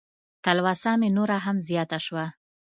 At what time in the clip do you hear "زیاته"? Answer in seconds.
1.67-1.97